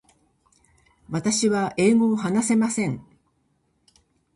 [1.11, 3.05] 私は英語を話せません。